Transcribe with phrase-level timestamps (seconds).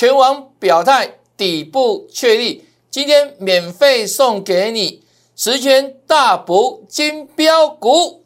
[0.00, 5.02] 全网表态，底部确立，今天免费送给你
[5.34, 8.17] 十全大补金标股。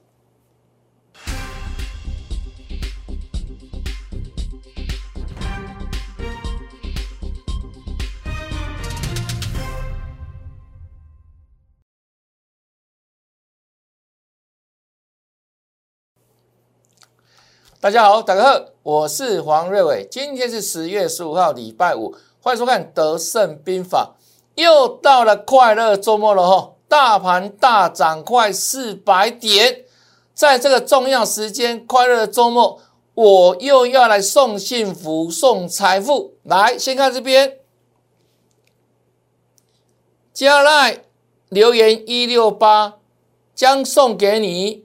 [17.82, 20.06] 大家好，大家好，我是黄瑞伟。
[20.08, 24.14] 今天是十月十五号，礼拜五，欢迎收看《德胜兵法》。
[24.62, 29.84] 又到了快乐周末了哈，大盘大涨快四百点，
[30.32, 32.80] 在这个重要时间，快乐的周末，
[33.14, 36.34] 我又要来送幸福、送财富。
[36.44, 37.58] 来，先看这边，
[40.32, 41.02] 加来
[41.48, 42.98] 留言一六八，
[43.56, 44.84] 将送给你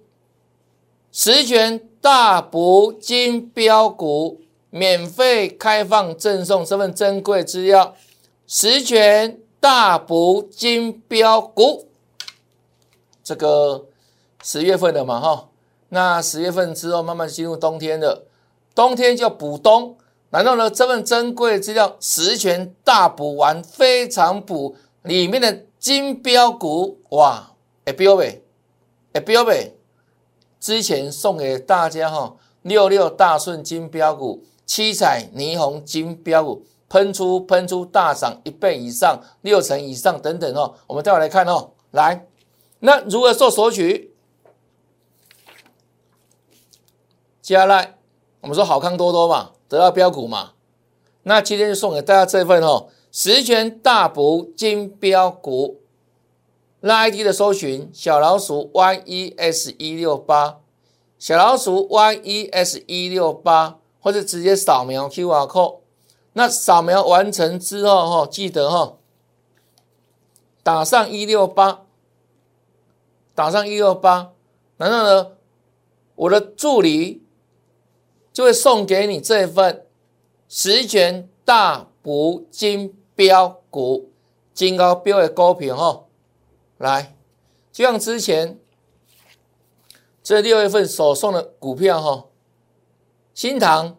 [1.11, 1.83] 十全。
[2.09, 4.39] 大补金标股
[4.69, 7.97] 免费开放赠送这份珍贵资料，
[8.47, 11.89] 十全大补金标股。
[13.21, 13.87] 这个
[14.41, 15.49] 十月份的嘛哈，
[15.89, 18.25] 那十月份之后慢慢进入冬天了，
[18.73, 19.97] 冬天就要补冬。
[20.29, 27.51] 然后呢，这份珍贵资料十全大补完，非常补里面的金标股哇，
[27.83, 28.43] 哎标呗，
[29.11, 29.73] 哎标呗。
[30.59, 40.75] 之前送给大家哈，六六大顺金标股，七彩霓虹金标股喷出喷出大涨一倍以上，六成以上等等哦。
[40.87, 42.25] 我们待会来看哦，来，
[42.79, 44.11] 那如何做索取？
[47.41, 47.97] 接下来
[48.41, 50.53] 我们说好康多多嘛，得到标股嘛，
[51.23, 55.81] 那今天就送给大家这份哦，十全大补金标股。
[56.81, 60.59] 拉 ID 的搜寻小老鼠 yes 一六八，
[61.17, 65.79] 小老鼠 yes 一六八，或者直接扫描 QR code。
[66.33, 68.97] 那扫描完成之后，哈，记得哈，
[70.61, 71.85] 打上一六八，
[73.33, 74.33] 打上一六八，
[74.77, 75.31] 然后呢，
[76.13, 77.23] 我的助理
[78.31, 79.87] 就会送给你这一份
[80.47, 84.11] 十全大补金标股，
[84.53, 86.03] 金高标的高品哈。
[86.77, 87.15] 来，
[87.71, 88.59] 就像之前
[90.21, 92.25] 这六月份所送的股票哈，
[93.33, 93.97] 新塘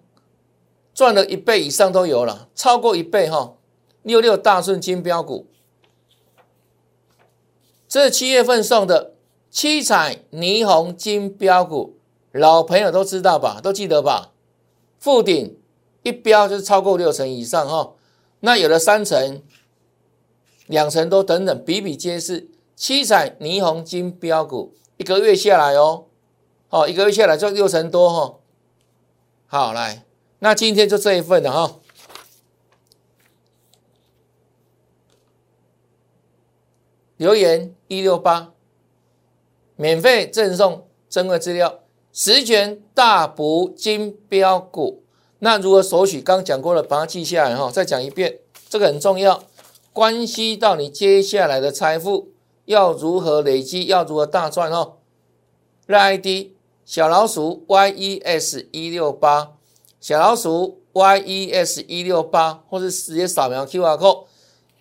[0.95, 3.55] 赚了一倍以上都有了，超过一倍哈。
[4.03, 5.47] 六六大顺金标股，
[7.87, 9.15] 这七月份送的
[9.51, 11.99] 七彩霓虹金标股，
[12.33, 14.33] 老朋友都知道吧，都记得吧？
[14.99, 15.59] 附顶
[16.03, 17.95] 一标就是超过六成以上哈，
[18.41, 19.43] 那有的三成、
[20.67, 22.49] 两成都等等，比比皆是。
[22.79, 26.05] 七彩霓虹金标股一个月下来哦，
[26.69, 28.39] 好一个月下来就六成多哈。
[29.49, 30.05] 好来，
[30.39, 31.81] 那今天就这一份了哈。
[37.17, 38.53] 留言一六八，
[39.75, 41.81] 免费赠送珍贵资料，
[42.13, 45.03] 十全大补金标股。
[45.41, 46.21] 那如何索取？
[46.21, 47.73] 刚讲过了，把它记下来哈。
[47.73, 49.43] 再讲一遍，这个很重要，
[49.93, 52.29] 关系到你接下来的财富。
[52.69, 53.87] 要如何累积？
[53.87, 54.99] 要如何大赚哦？
[55.87, 56.53] 赖 ID
[56.85, 59.53] 小老鼠 yes 一六八，
[59.99, 64.27] 小老鼠 yes 一六八，或是直接扫描 QR code。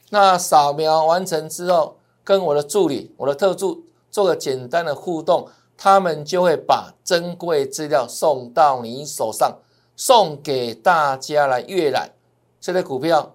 [0.09, 5.47] 那扫描完成之后，跟我的助理、我的特助做个简单的互动，
[5.77, 9.59] 他们就会把珍贵资料送到你手上，
[9.95, 12.11] 送给大家来阅览。
[12.59, 13.33] 这类股票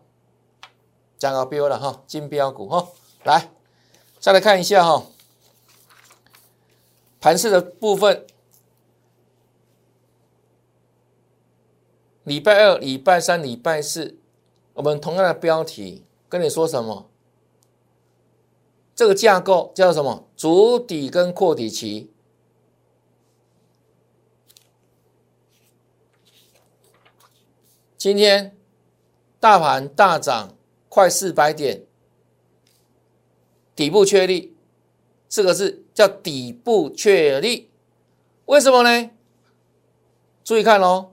[1.17, 2.89] 讲到标了哈，金标股哈，
[3.25, 3.51] 来。
[4.23, 5.09] 再来看一下哈，
[7.21, 8.25] 盘市的部分，
[12.23, 14.17] 礼拜二、礼拜三、礼拜四，
[14.75, 17.11] 我们同样的标题跟你说什么？
[18.95, 20.29] 这个架构叫什么？
[20.37, 22.13] 主底跟扩底期。
[27.99, 28.57] 今天
[29.41, 30.57] 大盘大涨
[30.89, 31.87] 快四百点。
[33.75, 34.55] 底部确立，
[35.29, 37.71] 四个字叫底部确立。
[38.47, 39.11] 为什么呢？
[40.45, 41.13] 注意看哦，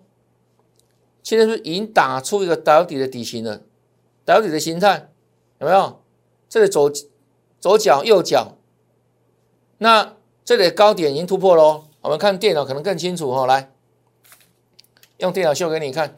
[1.22, 3.62] 现在是是已经打出一个倒底的底型了，
[4.26, 5.12] 倒底的形态
[5.60, 6.02] 有没有？
[6.50, 6.92] 这里左
[7.60, 8.58] 左脚右脚，
[9.78, 11.86] 那这里的高点已经突破喽。
[12.02, 13.72] 我们看电脑可能更清楚哈，来
[15.20, 16.16] 用电脑秀给你看。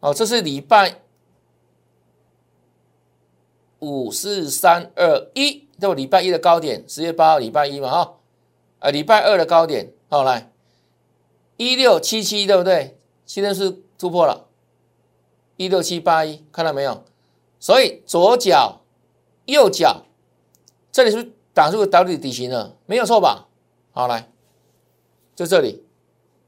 [0.00, 1.05] 哦，这是礼拜。
[3.80, 8.16] 五四三二一，这礼拜一的高点，十月八号礼拜一嘛，哈，
[8.78, 10.50] 啊，礼拜二的高点，好来，
[11.56, 12.98] 一六七七，对不对？
[13.26, 14.48] 现在是突破了，
[15.56, 17.04] 一六七八一，看到没有？
[17.58, 18.82] 所以左脚、
[19.46, 20.04] 右脚，
[20.92, 22.76] 这里是不是打出个 W 底形了？
[22.86, 23.48] 没有错吧？
[23.92, 24.30] 好，来，
[25.34, 25.84] 就这里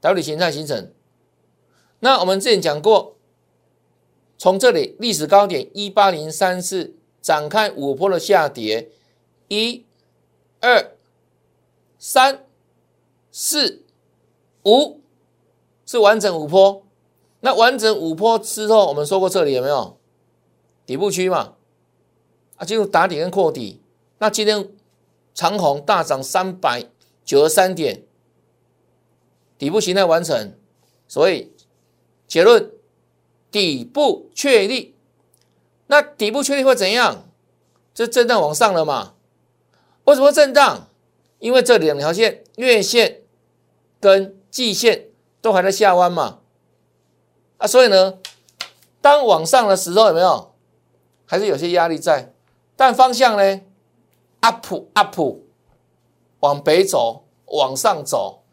[0.01, 0.91] W 形态形成。
[1.99, 3.15] 那我们之前讲过，
[4.37, 8.89] 从这里历史高点一八零三四展开五波的下跌，
[9.47, 9.85] 一、
[10.59, 10.95] 二、
[11.97, 12.45] 三、
[13.31, 13.83] 四、
[14.65, 15.01] 五，
[15.85, 16.83] 是完整五波。
[17.41, 19.97] 那完整五波之后，我们说过这里有没有
[20.85, 21.55] 底部区嘛？
[22.57, 23.81] 啊，进入打底跟扩底。
[24.17, 24.69] 那今天
[25.33, 26.89] 长虹大涨三百
[27.23, 28.03] 九十三点，
[29.57, 30.53] 底部形态完成，
[31.07, 31.51] 所以
[32.27, 32.71] 结论
[33.51, 34.95] 底部确立。
[35.91, 37.25] 那底部确立会怎样？
[37.95, 39.15] 这震荡往上了嘛？
[40.03, 40.87] 为什么震荡？
[41.39, 43.23] 因为这两条线月线
[43.99, 45.07] 跟季线
[45.41, 46.41] 都还在下弯嘛。
[47.57, 48.19] 啊，所以呢，
[49.01, 50.53] 当往上的时候有没有，
[51.25, 52.33] 还是有些压力在，
[52.75, 53.61] 但方向呢
[54.41, 55.39] ，up up，
[56.41, 58.43] 往北走，往上走，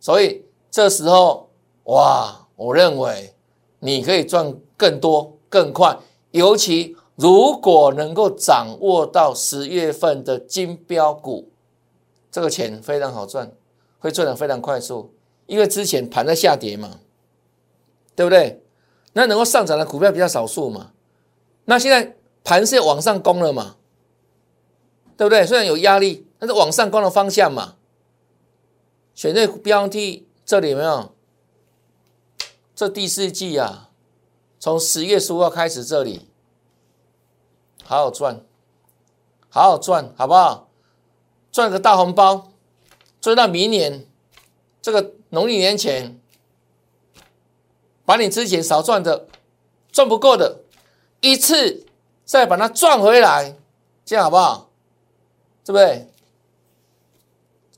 [0.00, 1.50] 所以这时候
[1.84, 3.34] 哇，我认为
[3.78, 5.96] 你可以赚更多、更快，
[6.30, 11.50] 尤其如果能够掌握到十月份的金标股，
[12.30, 13.52] 这个钱非常好赚，
[13.98, 15.12] 会赚的非常快速，
[15.46, 17.00] 因为之前盘在下跌嘛。
[18.18, 18.60] 对不对？
[19.12, 20.90] 那能够上涨的股票比较少数嘛？
[21.66, 23.76] 那现在盘是往上攻了嘛？
[25.16, 25.46] 对不对？
[25.46, 27.76] 虽然有压力，但是往上攻的方向嘛。
[29.14, 31.12] 选对标的这里有没有？
[32.74, 33.87] 这第四季啊，
[34.58, 36.28] 从十月十五号开始，这里
[37.84, 38.40] 好好赚，
[39.48, 40.68] 好好赚，好不好？
[41.50, 42.50] 赚个大红包，
[43.20, 44.06] 赚到明年
[44.82, 46.18] 这个农历年前。
[48.04, 49.26] 把你之前少赚的、
[49.92, 50.60] 赚不够的，
[51.20, 51.84] 一次
[52.24, 53.54] 再把它赚回来，
[54.02, 54.70] 这样好不好？
[55.62, 56.08] 对不对？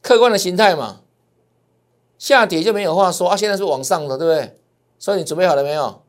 [0.00, 1.00] 客观的形态嘛，
[2.17, 3.37] 下跌就没有话说啊。
[3.37, 4.56] 现在是往上的，对不对？
[5.00, 6.00] 所以你准备好了没有？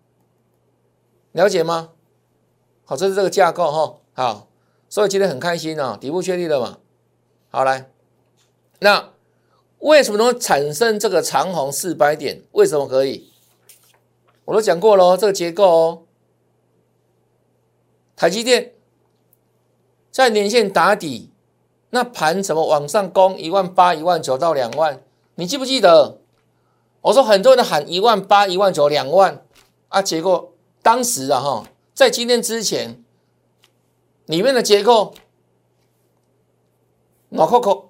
[1.31, 1.89] 了解吗？
[2.83, 3.97] 好，这是这个架构哈。
[4.13, 4.47] 好，
[4.89, 6.77] 所以今天很开心啊，底部确立了嘛。
[7.49, 7.89] 好，来，
[8.79, 9.11] 那
[9.79, 12.43] 为什么能产生这个长虹四百点？
[12.51, 13.31] 为什么可以？
[14.45, 16.01] 我都讲过了，这个结构哦，
[18.15, 18.73] 台积电
[20.11, 21.31] 在年线打底，
[21.91, 25.01] 那盘怎么往上攻一万八、一万九到两万？
[25.35, 26.19] 你记不记得？
[27.01, 29.43] 我说很多人喊一万八、一万九、两万
[29.87, 30.50] 啊，结果
[30.81, 33.03] 当时啊哈，在今天之前
[34.25, 35.13] 里面的结构
[37.29, 37.89] 脑壳壳，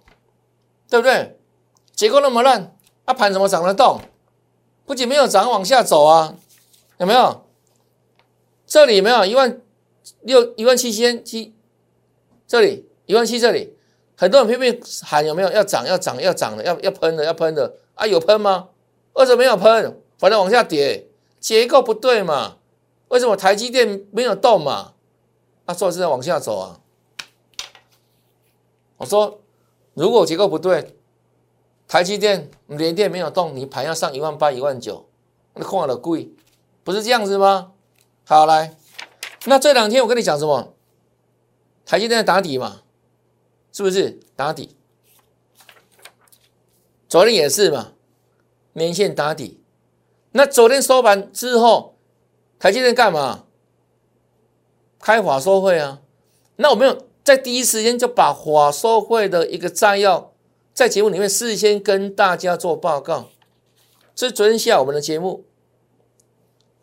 [0.89, 1.37] 对不对？
[1.93, 4.01] 结构那么烂，啊盘怎么涨得动？
[4.85, 6.35] 不仅没有涨，往下走啊。
[6.97, 7.45] 有没有？
[8.65, 9.61] 这里有没有一万
[10.21, 11.55] 六、一万七千七？
[12.47, 13.75] 这里一万七，这里
[14.15, 18.05] 很多人拼命喊有没有要涨、要涨、要涨的、要要喷的、要喷的啊？
[18.05, 18.69] 有喷吗？
[19.13, 20.01] 为什么没有喷？
[20.17, 21.07] 反正往下跌，
[21.39, 22.57] 结构不对嘛？
[23.11, 24.93] 为什么台积电没有动嘛？
[25.65, 26.79] 啊，说是在往下走啊。
[28.95, 29.41] 我说，
[29.93, 30.95] 如果结构不对，
[31.89, 35.09] 台积电联电没有动，你盘要上一万八、一万九，
[35.55, 36.31] 那空了贵。
[36.85, 37.73] 不是这样子吗？
[38.23, 38.77] 好来，
[39.43, 40.73] 那这两天我跟你讲什么？
[41.85, 42.83] 台积电打底嘛，
[43.73, 44.77] 是不是打底？
[47.09, 47.91] 昨天也是嘛，
[48.71, 49.61] 年线打底。
[50.31, 51.90] 那昨天收盘之后，
[52.61, 53.45] 台积电干嘛？
[54.99, 55.99] 开法收会啊。
[56.57, 60.31] 那我们有在第一时间就把法收会的一个摘要，
[60.71, 63.29] 在节目里面事先跟大家做报告。
[64.13, 65.43] 这是昨天下午我们的节目。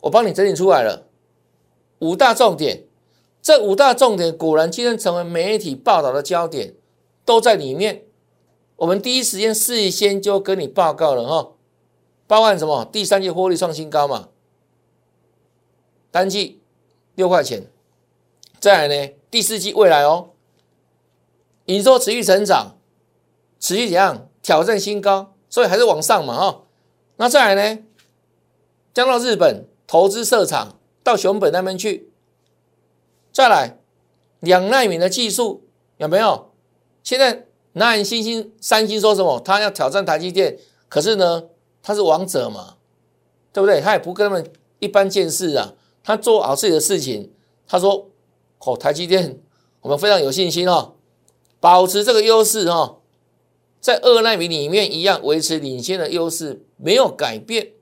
[0.01, 1.07] 我帮你整理出来了
[1.99, 2.83] 五大重点，
[3.41, 6.75] 这五大重点果然今天成为媒体报道的焦点，
[7.23, 8.03] 都在里面。
[8.75, 11.51] 我们第一时间事先就跟你报告了哈，
[12.27, 12.83] 包含什么？
[12.91, 14.27] 第三季获利创新高嘛，
[16.11, 16.61] 单季
[17.15, 17.67] 六块钱。
[18.59, 20.29] 再来呢，第四季未来哦，
[21.65, 22.77] 营收持续成长，
[23.59, 26.63] 持续怎样挑战新高，所以还是往上嘛哈。
[27.17, 27.83] 那再来呢，
[28.93, 29.67] 降到日本。
[29.91, 32.11] 投资设厂到熊本那边去，
[33.33, 33.79] 再来
[34.39, 36.51] 两纳米的技术有没有？
[37.01, 39.39] 现在南星星、三星说什么？
[39.39, 41.45] 他要挑战台积电，可是呢，
[41.81, 42.75] 他是王者嘛，
[43.51, 43.81] 对不对？
[43.81, 45.73] 他也不跟他们一般见识啊，
[46.09, 47.31] 他做好自己的事情。
[47.67, 48.09] 他说
[48.57, 49.39] ：“哦，台积电，
[49.81, 50.95] 我们非常有信心哦，
[51.59, 53.01] 保持这个优势哦，
[53.79, 57.73] 在二纳米里面一样维持领先的优势，没有改变。”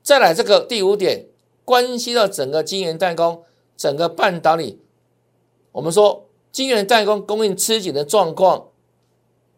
[0.00, 1.26] 再来这个第五点。
[1.64, 3.42] 关系到整个晶圆代工、
[3.76, 4.78] 整个半导体。
[5.72, 8.68] 我们说晶圆代工供应吃紧的状况，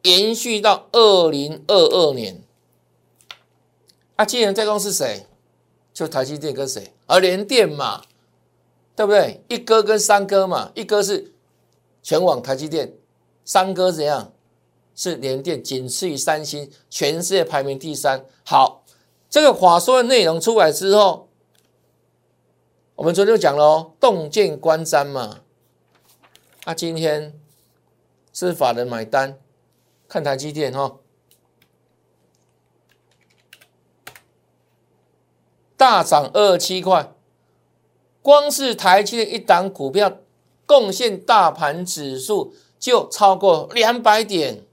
[0.05, 2.43] 延续到二零二二年。
[4.17, 5.27] 啊，晶圆代工是谁？
[5.99, 6.93] 就台积电跟谁？
[7.07, 8.05] 而联电嘛，
[8.95, 9.43] 对不对？
[9.49, 11.33] 一哥跟三哥嘛，一哥是
[12.05, 12.95] 全网台积电，
[13.45, 14.33] 三哥怎样？
[14.95, 18.25] 是联电，仅次于三星，全世界排名第三。
[18.45, 18.85] 好，
[19.29, 21.29] 这个话说的内容出来之后，
[22.95, 25.41] 我们昨天就讲了哦，洞见观瞻嘛。
[26.63, 27.37] 啊，今天
[28.33, 29.37] 是法人买单，
[30.07, 30.99] 看台积电哈，
[35.79, 37.13] 大涨二七块，
[38.21, 40.13] 光是台积电一档股票
[40.67, 44.65] 贡献大盘指数就超过两百点。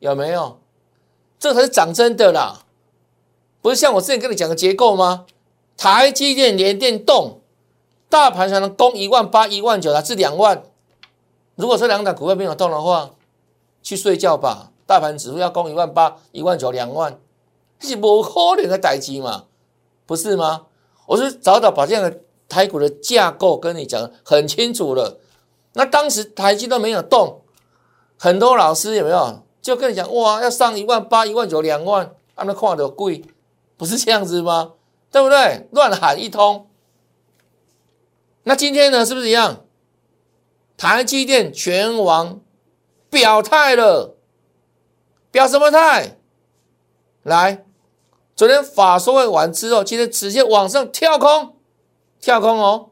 [0.00, 0.60] 有没有？
[1.40, 2.66] 这才是涨真的啦，
[3.62, 5.24] 不是像我之前跟你讲的结构吗？
[5.76, 7.40] 台积电连电动，
[8.08, 10.62] 大盘才能攻一万八、一万九，乃至两万。
[11.54, 13.12] 如果这两档股票没有动的话，
[13.82, 14.72] 去睡觉吧。
[14.86, 17.18] 大盘指数要攻一万八、一万九、两万，
[17.80, 19.46] 是不可能的代机嘛？
[20.08, 20.62] 不是吗？
[21.04, 25.20] 我是早早把这样的台股的架构跟你讲很清楚了。
[25.74, 27.42] 那当时台积都没有动，
[28.16, 29.42] 很多老师有没有？
[29.60, 33.22] 就跟你讲哇，要上一万八、一万九、两万，他们看的贵，
[33.76, 34.72] 不是这样子吗？
[35.10, 35.68] 对不对？
[35.72, 36.70] 乱喊一通。
[38.44, 39.66] 那今天呢，是不是一样？
[40.78, 42.40] 台积电全网
[43.10, 44.16] 表态了，
[45.30, 46.16] 表什么态？
[47.24, 47.66] 来，
[48.38, 51.56] 昨天法说会完之后，今天直接往上跳空，
[52.20, 52.90] 跳空哦，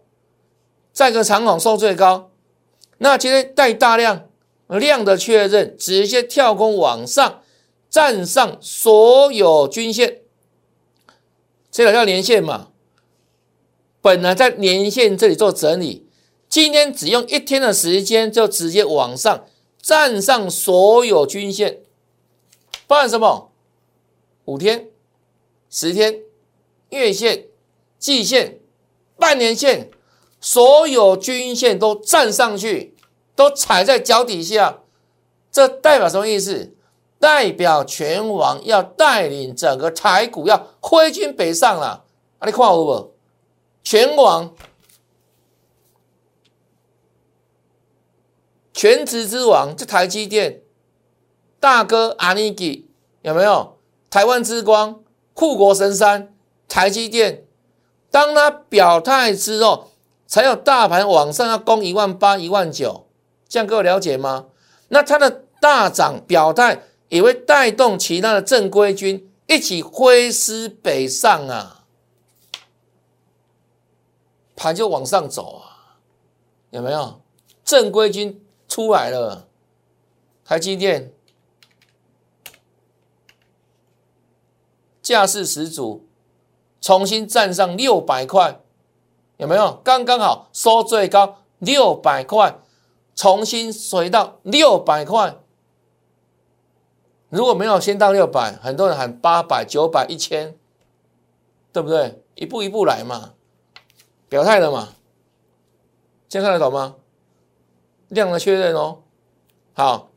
[0.93, 2.33] 再个长虹收最高，
[2.99, 4.29] 那今天带大量。
[4.69, 7.43] 量的确认，直接跳空往上，
[7.88, 10.23] 站上所有均线，
[11.71, 12.71] 这个叫连线嘛？
[14.00, 16.09] 本来在年线这里做整理，
[16.49, 19.47] 今天只用一天的时间就直接往上
[19.81, 21.83] 站上所有均线，
[22.88, 23.53] 包含什么？
[24.47, 24.88] 五天、
[25.78, 26.23] 十天、
[26.88, 27.49] 月线、
[27.99, 28.61] 季线、
[29.18, 29.90] 半年线，
[30.40, 32.97] 所有均线都站上去。
[33.35, 34.78] 都踩在脚底下，
[35.52, 36.75] 这代表什么意思？
[37.18, 42.06] 代表全网要带领整个台股要挥军北上了。
[42.38, 43.14] 啊，你看有无？
[43.85, 44.54] 全网
[48.73, 50.62] 全职之王，这台积电
[51.61, 52.88] 大哥阿尼基
[53.21, 53.76] 有没有？
[54.09, 55.04] 台湾之光、
[55.37, 56.35] 护国神山
[56.66, 57.45] 台积电，
[58.11, 59.90] 当他表态之后，
[60.26, 63.07] 才有大盘往上要攻一万八、一万九。
[63.47, 64.47] 这样各位了解吗？
[64.88, 71.85] 那它的大涨表态也会带动其他的正规军一起挥师北上啊，
[74.57, 76.00] 盘就往上走啊，
[76.71, 77.21] 有没有？
[77.62, 79.49] 正规军出来了，
[80.45, 81.12] 台积电
[85.06, 86.04] 架势十足，
[86.80, 88.60] 重新站上六百块，
[89.36, 89.80] 有没有？
[89.84, 92.58] 刚刚好收最高六百块。
[93.14, 95.36] 重新回到六百块，
[97.30, 100.54] 如果没有先到六百，很多人喊八百、九百、一千，
[101.72, 102.22] 对不对？
[102.34, 103.32] 一步一步来嘛，
[104.28, 104.96] 表态了嘛，
[106.28, 106.96] 现在看得懂吗？
[108.08, 109.04] 量的确认哦，
[109.72, 110.10] 好，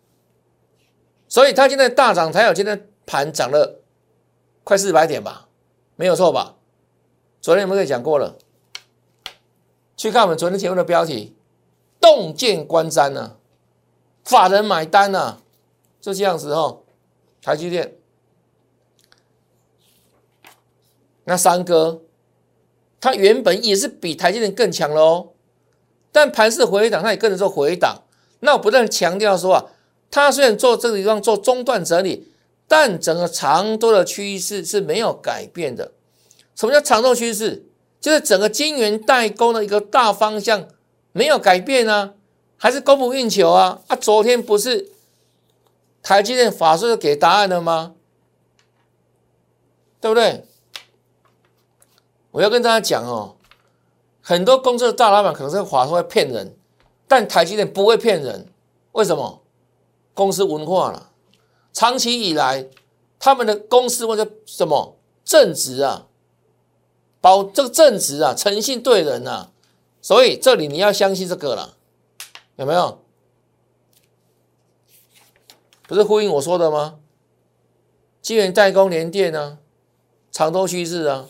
[1.30, 3.79] 所以它现在大涨，才有今天盘涨了
[4.70, 5.48] 快四百点吧，
[5.96, 6.56] 没有错吧？
[7.42, 8.38] 昨天我们也讲过了，
[9.98, 11.36] 去看我们昨天节目的标题。
[12.00, 13.38] 洞见观瞻呢，
[14.24, 15.42] 法人买单呢，
[16.00, 16.84] 就这样子哦。
[17.42, 17.96] 台积电，
[21.24, 22.02] 那三哥，
[23.02, 25.30] 他原本也是比台积电更强了哦，
[26.12, 28.04] 但盘势回档，他也跟着做回档。
[28.42, 29.66] 那我不断强调说啊，
[30.12, 32.29] 他虽然做这个地方做中断整理，
[32.70, 35.92] 但整个长多的趋势是没有改变的。
[36.56, 37.66] 什么叫长多趋势？
[38.00, 40.70] 就是整个晶圆代工的一个大方向。
[41.12, 42.14] 没有改变啊，
[42.56, 43.82] 还是供不应求啊！
[43.88, 44.92] 啊，昨天不是
[46.04, 47.96] 台积电法说给答案了吗？
[50.00, 50.46] 对不对？
[52.30, 53.38] 我要跟大家讲哦，
[54.22, 56.56] 很多公司的大老板可能是法说会骗人，
[57.08, 58.48] 但台积电不会骗人。
[58.92, 59.42] 为什么？
[60.14, 61.09] 公司文化了，
[61.72, 62.68] 长期以来
[63.20, 66.08] 他们的公司或者什么正直啊，
[67.22, 69.52] 保这个正直啊，诚信对人啊。
[70.02, 71.76] 所以这里你要相信这个了，
[72.56, 73.04] 有没有？
[75.88, 77.00] 不是呼应我说的吗？
[78.22, 79.60] 晶圆代工连电呢，
[80.32, 81.28] 长多趋势啊。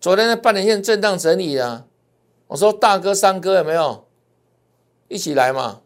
[0.00, 1.86] 昨天的半年线震荡整理啊，
[2.48, 4.06] 我说大哥三哥有没有
[5.08, 5.80] 一起来嘛？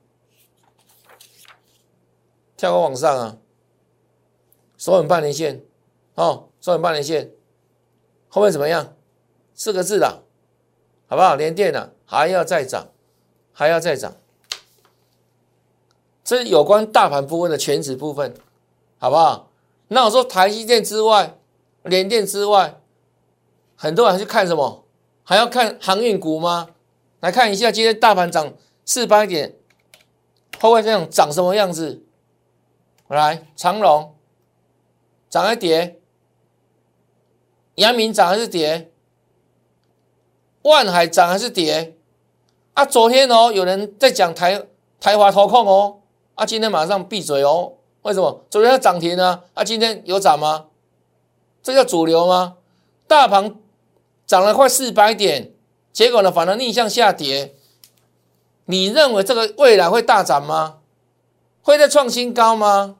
[2.61, 3.39] 跳高往上啊，
[4.77, 5.65] 收稳半年线，
[6.15, 7.31] 哦，收稳半年线，
[8.29, 8.95] 后面怎么样？
[9.55, 10.21] 四个字啦，
[11.07, 11.37] 好不好？
[11.37, 12.89] 连电了，还要再涨，
[13.51, 14.15] 还要再涨。
[16.23, 18.35] 这是有关大盘部分的全值部分，
[18.99, 19.51] 好不好？
[19.89, 21.39] 那我说台积电之外，
[21.85, 22.79] 联电之外，
[23.75, 24.85] 很多人去看什么？
[25.25, 26.69] 还要看航运股吗？
[27.21, 28.53] 来看一下今天大盘涨
[28.85, 29.57] 四百点，
[30.61, 32.05] 后面这样涨什么样子？
[33.17, 34.15] 来，长隆
[35.29, 36.01] 涨还是跌？
[37.75, 38.93] 阳明涨还是跌？
[40.63, 41.97] 万海涨还是跌？
[42.75, 44.65] 啊，昨天哦，有人在讲台
[45.01, 46.01] 台华投控哦，
[46.35, 47.73] 啊，今天马上闭嘴哦。
[48.03, 48.45] 为什么？
[48.49, 49.43] 昨天要涨停呢？
[49.55, 50.67] 啊，今天有涨吗？
[51.63, 52.59] 这叫主流吗？
[53.09, 53.57] 大盘
[54.25, 55.53] 涨了快四百点，
[55.93, 57.57] 结果呢，反而逆向下跌。
[58.67, 60.79] 你认为这个未来会大涨吗？
[61.63, 62.99] 会再创新高吗？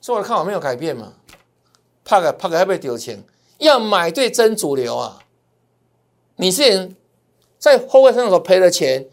[0.00, 1.12] 所以我的看法没有改变嘛，
[2.04, 3.22] 怕个怕个会不会丢钱？
[3.58, 5.18] 要买对真主流啊！
[6.36, 6.94] 你是
[7.58, 9.06] 在后位上所赔了钱，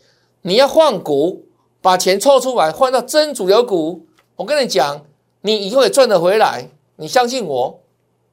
[0.44, 1.46] 你要换股，
[1.82, 4.08] 把钱凑出来换到真主流股。
[4.38, 5.06] 我跟你讲，
[5.42, 7.82] 你以后也赚得回来，你相信我，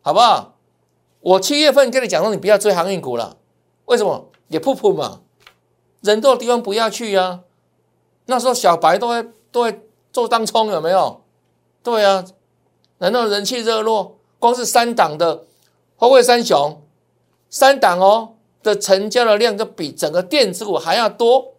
[0.01, 0.55] 好不好？
[1.19, 3.39] 我七月份跟你讲说，你不要追航运股了，
[3.87, 4.31] 为什么？
[4.47, 5.23] 也噗噗嘛，
[6.03, 7.41] 人多的地方不要去啊。
[8.27, 9.81] 那时候小白都会都会
[10.13, 11.25] 做当冲，有没有？
[11.83, 12.25] 对啊。
[12.99, 14.17] 难道人气热络？
[14.39, 15.45] 光是三档的
[15.97, 16.83] 后卫三雄，
[17.49, 21.55] 三档哦的成交的量，就比整个电子股还要多，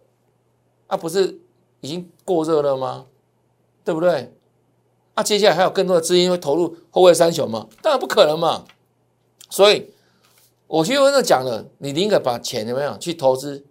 [0.88, 1.40] 那不是
[1.80, 3.06] 已经过热了吗？
[3.84, 4.32] 对不对？
[5.14, 7.66] 那接下来还有更多的资金会投入后卫三雄吗？
[7.82, 8.64] 当然不可能嘛。
[9.48, 9.90] 所以，
[10.66, 13.64] 我去问那讲了，你宁可把钱怎么样去投资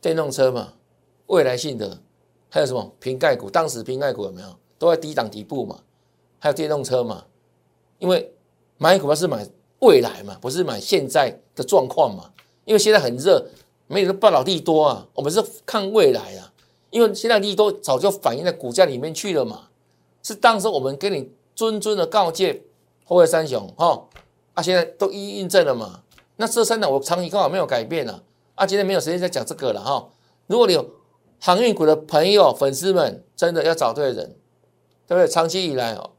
[0.00, 0.74] 电动车嘛？
[1.26, 1.98] 未来性的
[2.48, 3.50] 还有什么瓶盖股？
[3.50, 5.80] 当时瓶盖股有没有都在低档底部嘛？
[6.46, 7.24] 还有电动车嘛？
[7.98, 8.32] 因为
[8.78, 9.44] 买股票是买
[9.80, 12.30] 未来嘛，不是买现在的状况嘛。
[12.64, 13.44] 因为现在很热，
[13.88, 15.04] 没有半老地多啊。
[15.12, 16.52] 我们是看未来啊，
[16.90, 19.68] 因为现在利多早就反映在股价里面去了嘛。
[20.22, 22.62] 是当时我们跟你谆谆的告诫，
[23.04, 24.06] 后卫三雄哈
[24.54, 26.02] 啊，现在都一一印证了嘛。
[26.36, 28.22] 那这三档我长期刚好没有改变啊。
[28.54, 30.08] 啊，今天没有时间再讲这个了哈。
[30.46, 30.88] 如果你有
[31.40, 34.36] 航运股的朋友、粉丝们，真的要找对人，
[35.06, 35.28] 对不对？
[35.28, 36.10] 长期以来哦。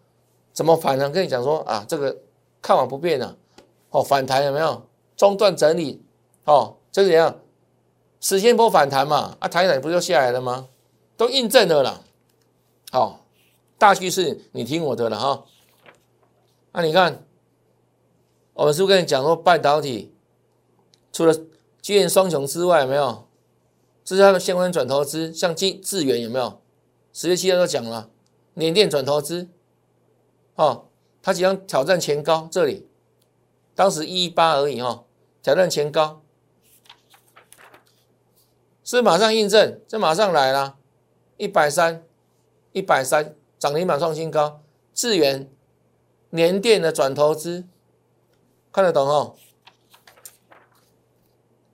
[0.58, 1.08] 怎么反呢？
[1.08, 2.18] 跟你讲说啊，这个
[2.64, 3.38] 看法不变啊，
[3.92, 6.02] 哦，反弹有没有中断整理？
[6.46, 7.40] 哦，这是怎样？
[8.20, 10.68] 时间波反弹嘛，啊，台奶不就下来了吗？
[11.16, 12.02] 都印证了啦。
[12.92, 13.24] 好，
[13.78, 15.46] 大趋势你听我的了哈。
[16.72, 17.24] 那你看，
[18.56, 20.12] 我们是不是跟你讲说，半导体
[21.14, 21.36] 除了
[21.84, 23.28] 基源双雄之外，有没有？
[24.04, 26.60] 这是他们相关转投资，像金智源有没有？
[27.14, 28.10] 十月七号都讲了，
[28.56, 29.50] 缅甸转投资。
[30.58, 30.90] 哦，
[31.22, 32.88] 他即将挑战前高，这里。
[33.76, 35.06] 当时一一八而已哦，
[35.44, 36.24] 挑战前高，
[38.84, 40.78] 是马上印证，这马上来了，
[41.38, 42.04] 一百三，
[42.72, 44.64] 一百三，涨停板创新高，
[44.96, 45.48] 智源
[46.32, 47.66] 年电的转投资，
[48.72, 49.36] 看得懂哦？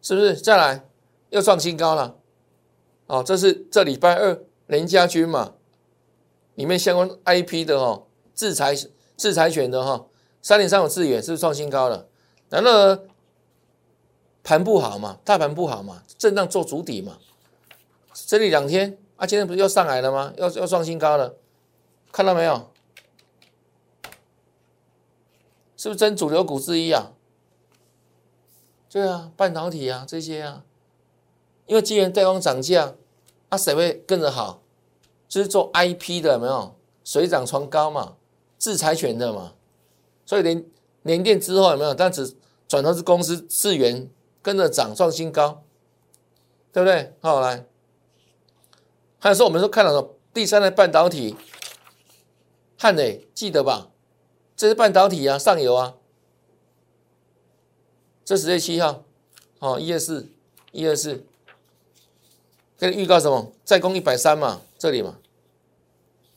[0.02, 0.36] 是不是？
[0.36, 0.86] 再来
[1.30, 2.18] 又创新高了，
[3.08, 5.54] 哦，这是这礼拜二林家军嘛，
[6.56, 8.08] 里面相关 IP 的哦。
[8.36, 8.76] 制裁
[9.18, 10.06] 制裁权的哈，
[10.42, 12.08] 三点三五资源是不是创新高了？
[12.50, 13.00] 难道
[14.44, 15.20] 盘不好嘛？
[15.24, 16.04] 大盘不好嘛？
[16.18, 17.18] 震荡做主底嘛？
[18.14, 20.34] 这里两天啊，今天不是又上来了吗？
[20.38, 21.36] 又又创新高了，
[22.12, 22.70] 看到没有？
[25.78, 27.12] 是不是真主流股之一啊？
[28.90, 30.64] 对啊，半导体啊这些啊，
[31.66, 32.94] 因为既然对方涨价，
[33.50, 34.62] 啊谁会跟着好？
[35.28, 38.16] 就是做 IP 的，有没有水涨船高嘛？
[38.64, 39.56] 制裁权的嘛，
[40.26, 40.66] 所以连
[41.02, 41.94] 连电之后有没有？
[41.94, 42.34] 但只
[42.66, 44.10] 转投资公司资源
[44.42, 45.66] 跟着涨创新高，
[46.72, 47.14] 对不对？
[47.20, 47.66] 好来，
[49.20, 51.36] 还有说我们说看到的第三代半导体，
[52.80, 53.90] 汉磊记得吧？
[54.56, 55.96] 这是半导体啊，上游啊，
[58.24, 59.04] 这十月七号，
[59.60, 60.30] 哦，一二四，
[60.72, 61.26] 一二四，
[62.78, 63.52] 跟你预告什么？
[63.66, 65.18] 再攻一百三嘛，这里嘛，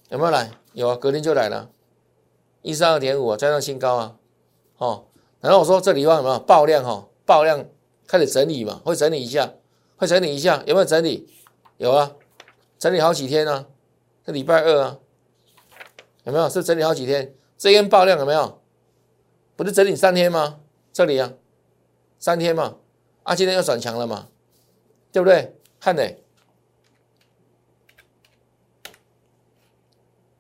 [0.09, 0.51] 有没有来？
[0.73, 1.71] 有啊，隔天就来了。
[2.67, 4.17] 一三二点五啊，再上新高啊，
[4.79, 5.07] 哦，
[5.41, 7.07] 然后我说这里方有没有爆量哈？
[7.25, 7.65] 爆量
[8.09, 9.55] 开始整理嘛，会整理一下，
[9.97, 11.29] 会整理一下，有没有整理？
[11.77, 12.13] 有啊，
[12.77, 13.67] 整理好几天呢，
[14.25, 14.99] 这礼拜二啊，
[16.25, 16.49] 有没有？
[16.49, 17.33] 是整理好几天？
[17.57, 18.61] 这根爆量有没有？
[19.55, 20.59] 不是整理三天吗？
[20.93, 21.35] 这里啊，
[22.19, 22.79] 三天嘛，
[23.23, 24.27] 啊，今天又转强了嘛，
[25.13, 25.55] 对不对？
[25.79, 26.03] 看呢，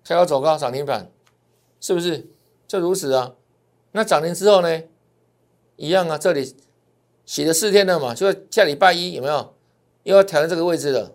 [0.05, 1.09] 开高走高涨停板，
[1.87, 2.27] 是不是？
[2.67, 3.37] 就如此啊。
[3.93, 4.83] 那涨停之后呢，
[5.77, 6.57] 一样啊，这里
[7.25, 9.55] 洗了四天了嘛，就下礼拜一有没有
[10.03, 11.15] 又要挑战这个位置了？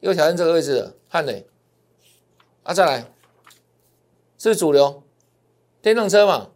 [0.00, 1.42] 又挑战这个位置了，看的，
[2.64, 3.10] 啊，再来，
[4.36, 5.02] 是主流
[5.80, 6.50] 电动车嘛，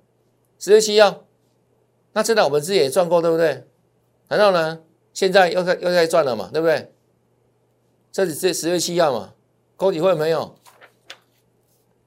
[0.59, 1.25] 十月七号，
[2.13, 3.67] 那真的我们之前也赚过，对不对？
[4.29, 4.83] 难道呢？
[5.15, 6.93] 现在又在又在赚了嘛，对不对？
[8.13, 9.33] 这是这十月七号嘛，
[9.75, 10.55] 高底会没有？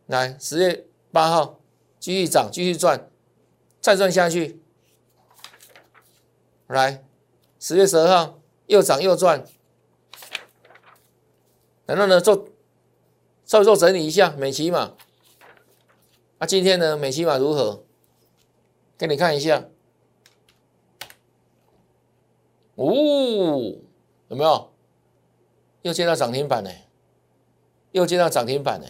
[0.06, 1.60] 来，十月八号
[2.00, 3.10] 继续涨，继续赚，
[3.80, 4.62] 再赚下去。
[6.68, 7.04] 来，
[7.60, 9.46] 十月十二号又涨又赚，
[11.86, 12.48] 然后呢做
[13.46, 14.96] 稍微做整理一下美琪嘛？
[16.40, 17.84] 那今天呢美琪嘛如何？
[18.98, 19.66] 给你看一下。
[22.76, 22.86] 哦，
[24.30, 24.72] 有没有？
[25.82, 26.72] 又见到涨停板呢？
[27.92, 28.88] 又见到涨停板呢？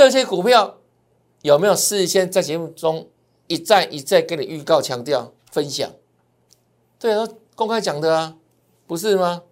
[0.00, 0.78] 这些股票
[1.42, 3.10] 有没有事先在节目中
[3.48, 5.90] 一再一再跟你预告、强调、分享？
[6.98, 8.36] 对啊，公开讲的啊，
[8.86, 9.42] 不是吗？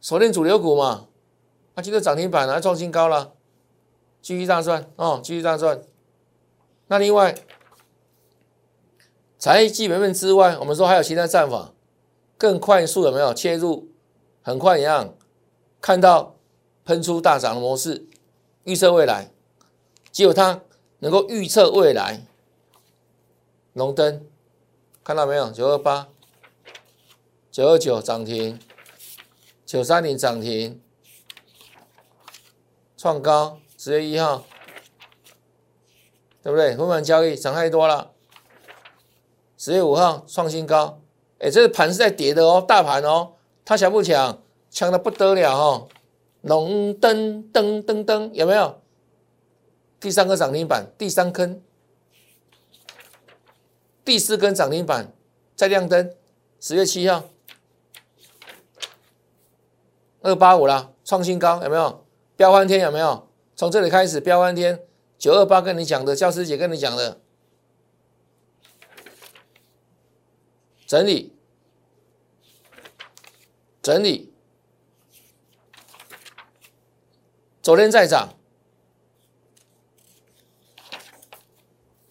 [0.00, 1.06] 锁定主流股嘛，
[1.74, 3.34] 啊，今天涨停板了，创新高了，
[4.20, 5.80] 继续大赚哦，继续大赚。
[6.88, 7.36] 那另外。
[9.38, 11.74] 产业基本面之外，我们说还有其他战法，
[12.38, 13.90] 更快速有没有切入？
[14.42, 15.14] 很快一样，
[15.82, 16.36] 看到
[16.86, 18.06] 喷出大涨的模式，
[18.64, 19.30] 预测未来，
[20.14, 20.60] 只有它
[21.00, 22.24] 能够预测未来。
[23.72, 24.24] 龙灯
[25.02, 25.50] 看到没有？
[25.50, 26.08] 九二八、
[27.50, 28.56] 九二九涨停，
[29.66, 30.80] 九三零涨停，
[32.96, 34.44] 创高，十月一号，
[36.44, 36.76] 对不对？
[36.76, 38.12] 分盘交易涨太多了。
[39.58, 41.00] 十月五号创新高，
[41.40, 43.32] 哎，这个盘是在跌的哦，大盘哦，
[43.64, 44.40] 它强不强？
[44.70, 45.88] 强的不得了哦！
[46.42, 48.80] 龙灯灯灯灯有没有？
[50.04, 51.62] 第三个涨停板，第三坑，
[54.04, 55.10] 第四根涨停板
[55.56, 56.14] 再亮灯。
[56.60, 57.24] 十月七号，
[60.20, 62.04] 二八五啦，创新高有没有？
[62.36, 63.26] 飙翻天有没有？
[63.56, 64.78] 从这里开始飙翻天，
[65.16, 67.18] 九二八跟你讲的，教师姐跟你讲的。
[70.86, 71.32] 整理，
[73.80, 74.34] 整理。
[77.62, 78.34] 昨天再涨，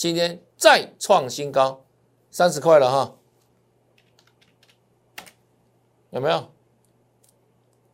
[0.04, 1.86] 今天再创新高，
[2.30, 3.16] 三十块了哈，
[6.10, 6.52] 有没有？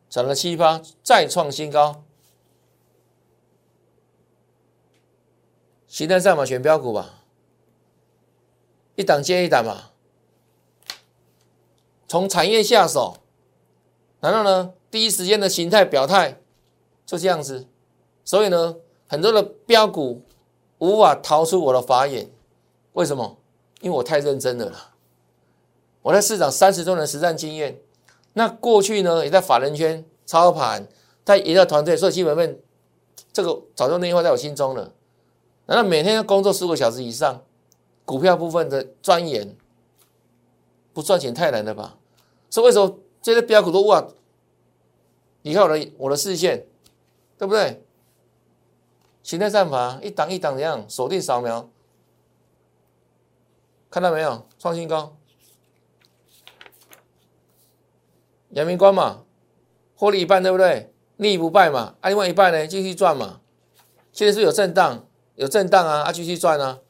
[0.08, 2.02] 涨了七八，再创新高。
[5.86, 7.22] 形态上嘛，选标股吧，
[8.96, 9.92] 一档接一档嘛。
[12.08, 13.18] 从产业下手，
[14.18, 14.74] 然后呢？
[14.90, 16.40] 第一时间的形态表态
[17.06, 17.68] 就这样子，
[18.24, 20.26] 所以呢，很多的标股
[20.80, 22.28] 无法逃出我的法眼。
[22.92, 23.38] 为什么？
[23.80, 24.90] 因为我太认真了。
[26.02, 27.80] 我在市场三十多年实战经验，
[28.32, 30.86] 那过去呢也在法人圈操盘，
[31.24, 32.58] 在营销团队，所以基本面
[33.32, 34.92] 这个早就内化在我心中了。
[35.66, 37.42] 难道每天要工作十五个小时以上？
[38.04, 39.56] 股票部分的钻研，
[40.92, 41.96] 不赚钱太难了吧？
[42.50, 44.04] 所以为什么这些标股都哇？
[45.42, 46.66] 你看我的我的视线，
[47.38, 47.82] 对不对？
[49.22, 51.68] 形态战法一档一档这样锁定扫描，
[53.90, 54.46] 看到没有？
[54.58, 55.16] 创新高，
[58.50, 59.24] 阳明光嘛，
[59.94, 60.92] 获利一半对不对？
[61.16, 63.40] 利不败嘛，啊，另外一半呢继续赚嘛。
[64.12, 66.80] 现在是有震荡，有震荡啊，啊继续赚啊，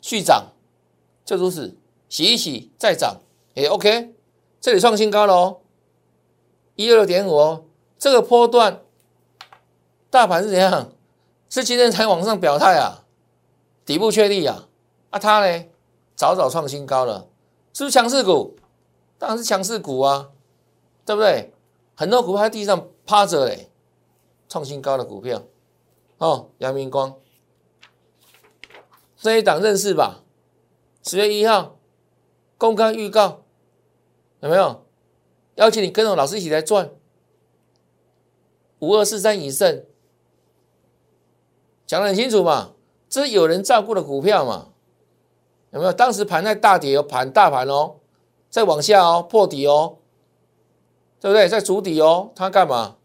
[0.00, 0.52] 续涨。
[1.24, 1.76] 就如此，
[2.08, 3.20] 洗一洗再涨
[3.54, 4.14] 也 OK。
[4.60, 5.60] 这里创新高了哦，
[6.74, 7.64] 一二六点五哦。
[7.98, 8.82] 这个波段
[10.10, 10.92] 大盘是怎样？
[11.50, 13.04] 是今天才往上表态啊？
[13.84, 14.68] 底部确立啊？
[15.10, 15.64] 啊，它呢
[16.14, 17.26] 早早创新高了，
[17.72, 18.56] 是不是强势股？
[19.18, 20.30] 当然是强势股啊，
[21.04, 21.52] 对不对？
[21.96, 23.70] 很多股票在地上趴着嘞，
[24.48, 25.42] 创新高的股票
[26.18, 27.14] 哦，阳明光
[29.16, 30.22] 这一档认识吧？
[31.02, 31.76] 十月一号
[32.56, 33.42] 公开预告
[34.40, 34.84] 有没有？
[35.56, 36.90] 邀请你跟着老师一起来赚
[38.80, 39.68] 五二四三以上，
[41.86, 42.72] 讲得很清楚嘛？
[43.08, 44.68] 这是有人照顾的股票嘛？
[45.70, 45.92] 有没有？
[45.92, 47.96] 当时盘在大跌哦，盘大盘哦，
[48.48, 49.98] 再往下哦，破底哦，
[51.20, 51.48] 对不对？
[51.48, 52.96] 在筑底哦，它干嘛？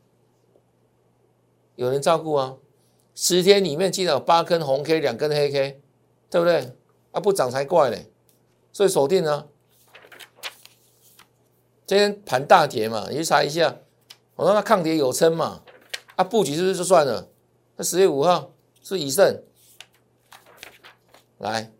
[1.75, 2.57] 有人照顾啊？
[3.15, 5.81] 十天里面记得有八根红 K，两根黑 K，
[6.29, 6.75] 对不对？
[7.11, 8.11] 啊，不涨才怪嘞，
[8.71, 9.47] 所以锁定呢。
[11.85, 13.75] 今天盘大跌嘛，你去查一下，
[14.35, 15.62] 我让它抗跌有撑嘛，
[16.15, 17.29] 啊，布局是不是就算了？
[17.75, 19.43] 那十月五号是以盛，
[21.39, 21.71] 来，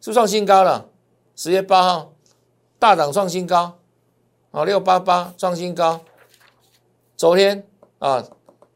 [0.00, 0.90] 是创新高了。
[1.34, 2.14] 十月八号
[2.78, 3.78] 大涨创新高，
[4.50, 6.00] 啊，六八八创新高。
[7.16, 7.66] 昨天
[7.98, 8.22] 啊，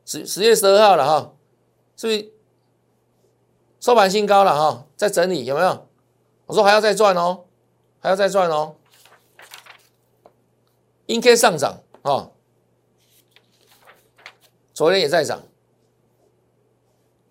[0.04, 1.32] 十十月十二号了哈，
[1.96, 2.32] 是不是
[3.80, 4.87] 收盘新高了哈？
[4.96, 5.88] 在整理有没有？
[6.46, 7.44] 我说还要再赚哦，
[8.00, 8.76] 还要再赚哦。
[11.06, 12.30] 应该上涨啊，
[14.74, 15.42] 昨天也在涨。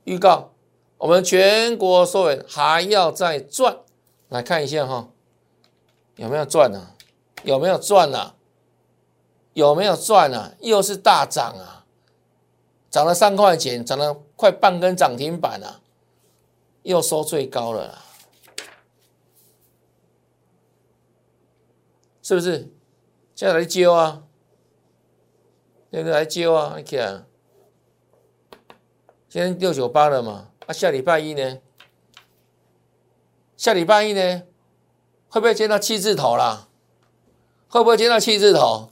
[0.06, 0.52] 预告
[0.98, 3.78] 我们全国所有人还要再赚，
[4.30, 5.10] 来看一下哈，
[6.16, 6.96] 有没有赚呢？
[7.44, 8.34] 有没有赚呢？
[9.54, 10.56] 有没有赚呢？
[10.62, 11.86] 又是大涨啊，
[12.90, 15.82] 涨了三块钱，涨了快半根涨停板啊，
[16.84, 18.02] 又收最高了啦，
[22.22, 22.70] 是不是？
[23.36, 24.24] 现在来揪啊，
[25.92, 27.26] 现在来揪啊，你看，
[29.34, 31.58] 今天六九八了嘛，啊，下礼拜一呢？
[33.58, 34.44] 下礼拜一呢，
[35.28, 36.68] 会不会见到七字头啦？
[37.68, 38.90] 会不会见到七字头？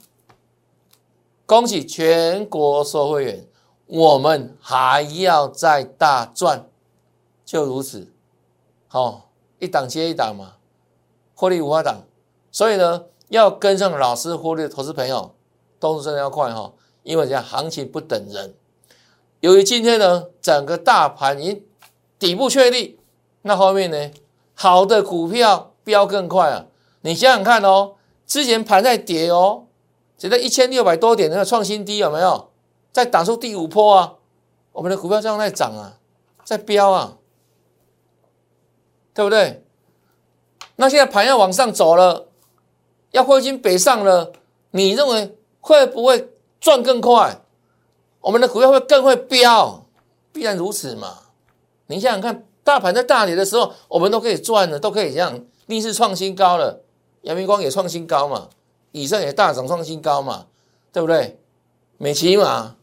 [1.46, 3.46] 恭喜全国收会员，
[3.86, 6.68] 我们还要再大赚，
[7.44, 8.12] 就如此，
[8.88, 10.56] 好，一档接一档嘛，
[11.36, 12.02] 获利五花档，
[12.50, 13.04] 所以呢。
[13.28, 15.34] 要跟上老师获利的投资朋友，
[15.78, 16.72] 动作真的要快哈，
[17.04, 18.54] 因为讲行情不等人。
[19.42, 21.64] 由于今天呢，整个大盘已经
[22.16, 23.00] 底部确立，
[23.42, 24.10] 那后面呢，
[24.54, 26.66] 好的股票飙更快啊！
[27.00, 29.64] 你想想看哦，之前盘在跌哦，
[30.16, 32.50] 只在一千六百多点那个创新低有没有？
[32.92, 34.14] 在打出第五波啊，
[34.70, 35.98] 我们的股票这样在涨啊，
[36.44, 37.16] 在飙啊，
[39.12, 39.64] 对不对？
[40.76, 42.28] 那现在盘要往上走了。
[43.10, 44.32] 要汇金北上了，
[44.70, 47.42] 你认为会不会赚更快？
[48.22, 49.84] 我们的股票会更会飙，
[50.32, 51.18] 必然如此嘛？
[51.88, 56.82] 你想想看，大盘在大跌的时候，我们都可以赚的，都可以这样逆势创新高了。
[57.22, 58.48] 阳明光也创新高嘛，
[58.92, 60.46] 以上也大涨创新高嘛，
[60.92, 61.38] 对不对？
[61.98, 62.76] 美琪嘛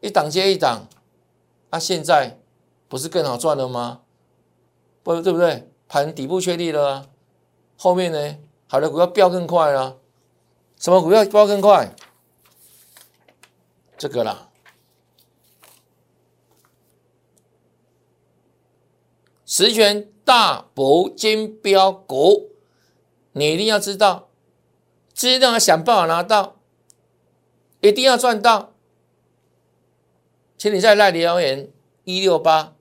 [0.00, 0.86] 一档接一档，
[1.70, 2.38] 啊，现在
[2.88, 4.00] 不是更好赚了吗？
[5.02, 5.68] 不，对不对？
[5.88, 7.06] 盘底部确立了，
[7.76, 8.36] 后面呢？
[8.68, 9.94] 好的股票飙更快啊！
[10.78, 11.92] 什么股票飙更快？
[14.00, 14.48] 这个啦，
[19.44, 22.48] 十全大补金标股，
[23.32, 24.30] 你一定要知道，
[25.12, 26.56] 知道要想办法拿到，
[27.82, 28.72] 一定要赚到。
[30.56, 31.70] 请你在赖留言
[32.04, 32.74] 一六八，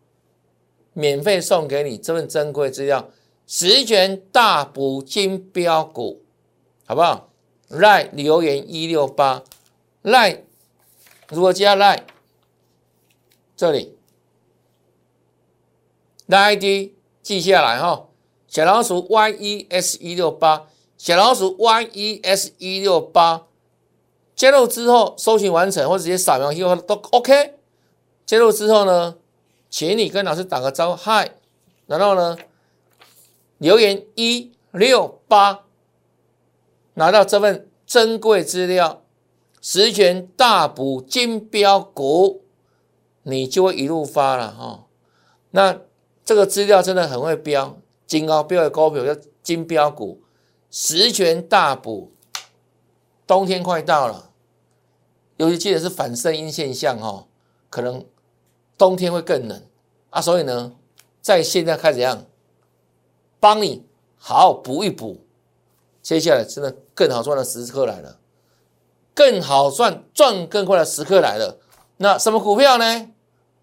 [0.94, 3.10] 免费送给你这份珍贵资料。
[3.46, 6.24] 十全大补金标股，
[6.86, 7.30] 好不好？
[7.68, 9.44] 赖留言一六八，
[10.02, 10.46] 赖
[11.30, 12.06] 如何加赖？
[13.56, 13.98] 这里
[16.28, 18.08] 赖 ID 记下来哈，
[18.48, 23.48] 小老鼠 yes 一六八，小老鼠 yes 一六八，
[24.36, 27.56] 接入之后搜寻完成或直接扫描以后都 OK。
[28.26, 29.18] 接入之后呢，
[29.70, 31.32] 请你跟老师打个招呼，嗨，
[31.88, 32.38] 然后呢？
[33.58, 35.66] 留言一六八，
[36.94, 38.99] 拿到这份珍贵资料，
[39.62, 42.44] 十全大补金标股，
[43.24, 44.86] 你就会一路发了哈。
[45.52, 45.82] 那
[46.24, 50.22] 这个资料真的很会标，金高标的高标叫金标股，
[50.70, 52.12] 十全大补。
[53.26, 54.32] 冬天快到了，
[55.38, 57.28] 尤其记得是反声音现象哈，
[57.70, 58.06] 可能
[58.78, 59.62] 冬天会更冷
[60.10, 60.76] 啊，所以呢，
[61.22, 62.26] 在现在开始样。
[63.42, 63.86] 帮你
[64.18, 65.22] 好好补一补，
[66.02, 68.19] 接下来真的更好赚的时刻来了，
[69.20, 71.60] 更好赚赚更快的时刻来了。
[71.98, 73.10] 那什么股票呢？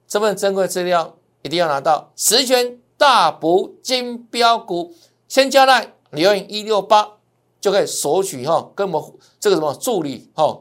[0.06, 4.92] 这份珍贵资料一定要拿到，十全大补金标股，
[5.26, 7.12] 先加来留言一六八
[7.58, 10.60] 就可以索取哈，跟我们这个什么助理哈，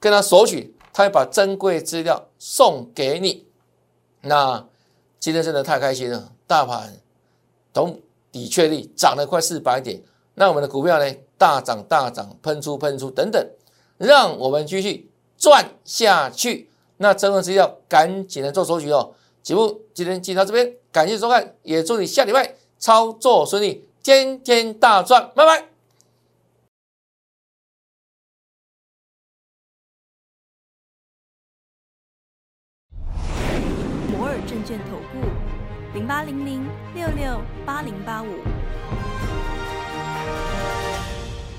[0.00, 3.46] 跟他索取，他会把珍贵资料送给你。
[4.22, 4.66] 那
[5.20, 6.96] 今天真的太开心了，大盘
[7.74, 8.00] 同。
[8.32, 10.02] 底确立涨了快四百点，
[10.34, 11.14] 那我们的股票呢？
[11.38, 13.48] 大涨大涨，喷出喷出等等，
[14.04, 16.68] 让我们继续赚下去。
[16.98, 19.14] 那这份资料赶紧的做收取哦。
[19.42, 25.68] 节目今天就到这边，感谢收看，也祝你下礼拜操作顺利，天天大赚，拜拜。
[34.10, 35.28] 摩尔证券投顾。
[35.94, 38.53] 零八零零六六八零八五。